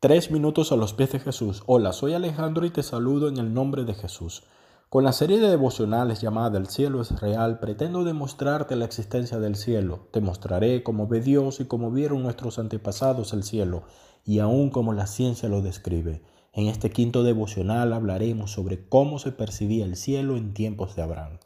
[0.00, 1.64] Tres minutos a los pies de Jesús.
[1.66, 4.44] Hola, soy Alejandro y te saludo en el nombre de Jesús.
[4.90, 9.56] Con la serie de devocionales llamada El cielo es real, pretendo demostrarte la existencia del
[9.56, 10.06] cielo.
[10.12, 13.82] Te mostraré cómo ve Dios y cómo vieron nuestros antepasados el cielo,
[14.24, 16.22] y aún cómo la ciencia lo describe.
[16.52, 21.40] En este quinto devocional hablaremos sobre cómo se percibía el cielo en tiempos de Abraham.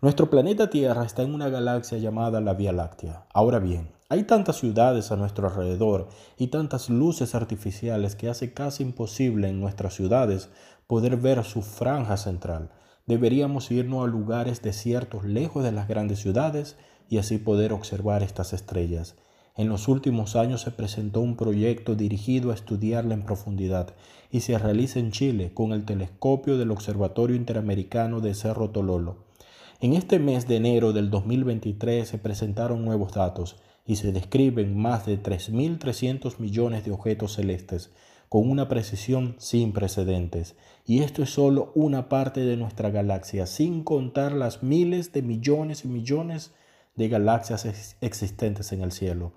[0.00, 3.26] Nuestro planeta Tierra está en una galaxia llamada la Vía Láctea.
[3.34, 8.84] Ahora bien, hay tantas ciudades a nuestro alrededor y tantas luces artificiales que hace casi
[8.84, 10.48] imposible en nuestras ciudades
[10.86, 12.70] poder ver su franja central.
[13.06, 16.76] Deberíamos irnos a lugares desiertos lejos de las grandes ciudades
[17.08, 19.16] y así poder observar estas estrellas.
[19.56, 23.94] En los últimos años se presentó un proyecto dirigido a estudiarla en profundidad
[24.30, 29.24] y se realiza en Chile con el telescopio del Observatorio Interamericano de Cerro Tololo.
[29.80, 35.06] En este mes de enero del 2023 se presentaron nuevos datos y se describen más
[35.06, 37.92] de 3.300 millones de objetos celestes
[38.28, 40.56] con una precisión sin precedentes.
[40.84, 45.84] Y esto es solo una parte de nuestra galaxia, sin contar las miles de millones
[45.84, 46.52] y millones
[46.96, 49.32] de galaxias existentes en el cielo.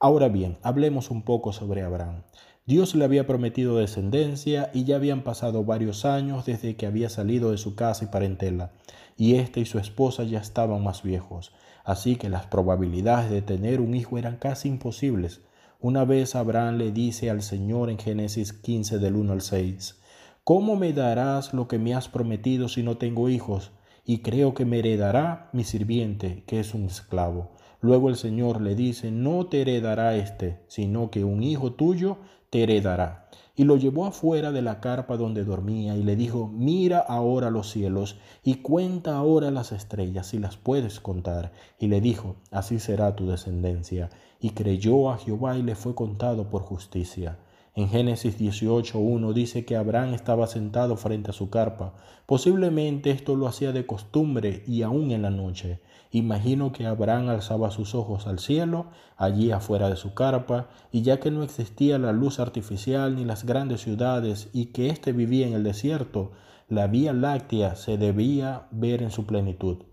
[0.00, 2.22] Ahora bien, hablemos un poco sobre Abraham.
[2.68, 7.50] Dios le había prometido descendencia y ya habían pasado varios años desde que había salido
[7.50, 8.70] de su casa y parentela,
[9.16, 11.52] y éste y su esposa ya estaban más viejos
[11.88, 15.40] así que las probabilidades de tener un hijo eran casi imposibles.
[15.80, 19.98] Una vez Abraham le dice al Señor en Génesis 15 del 1 al 6,
[20.44, 23.70] ¿Cómo me darás lo que me has prometido si no tengo hijos?
[24.04, 27.52] Y creo que me heredará mi sirviente, que es un esclavo.
[27.80, 32.18] Luego el Señor le dice, no te heredará este, sino que un hijo tuyo
[32.50, 33.28] te heredará.
[33.54, 37.70] Y lo llevó afuera de la carpa donde dormía y le dijo, mira ahora los
[37.70, 41.52] cielos y cuenta ahora las estrellas si las puedes contar.
[41.78, 44.10] Y le dijo, así será tu descendencia.
[44.40, 47.38] Y creyó a Jehová y le fue contado por justicia.
[47.78, 51.94] En Génesis 18.1 dice que Abraham estaba sentado frente a su carpa.
[52.26, 55.78] Posiblemente esto lo hacía de costumbre y aún en la noche.
[56.10, 58.86] Imagino que Abraham alzaba sus ojos al cielo,
[59.16, 63.44] allí afuera de su carpa, y ya que no existía la luz artificial ni las
[63.44, 66.32] grandes ciudades y que éste vivía en el desierto,
[66.68, 69.84] la Vía Láctea se debía ver en su plenitud.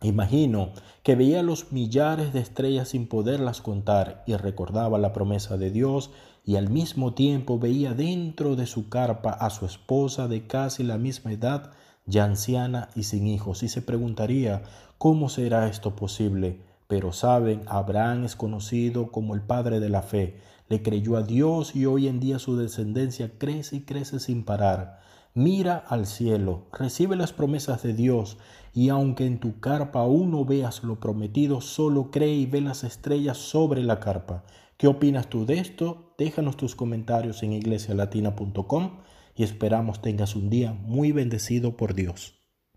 [0.00, 5.72] Imagino que veía los millares de estrellas sin poderlas contar y recordaba la promesa de
[5.72, 6.12] Dios
[6.44, 10.98] y al mismo tiempo veía dentro de su carpa a su esposa de casi la
[10.98, 11.72] misma edad
[12.06, 14.62] ya anciana y sin hijos, y se preguntaría,
[14.96, 16.62] ¿cómo será esto posible?
[16.86, 21.76] Pero saben, Abraham es conocido como el padre de la fe, le creyó a Dios
[21.76, 25.00] y hoy en día su descendencia crece y crece sin parar.
[25.38, 28.38] Mira al cielo, recibe las promesas de Dios
[28.74, 32.82] y aunque en tu carpa aún no veas lo prometido, solo cree y ve las
[32.82, 34.42] estrellas sobre la carpa.
[34.76, 36.12] ¿Qué opinas tú de esto?
[36.18, 38.98] Déjanos tus comentarios en iglesialatina.com
[39.36, 42.37] y esperamos tengas un día muy bendecido por Dios.